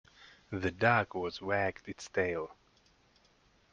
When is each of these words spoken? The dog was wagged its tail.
The 0.51 0.71
dog 0.71 1.13
was 1.13 1.43
wagged 1.43 1.87
its 1.87 2.09
tail. 2.09 2.55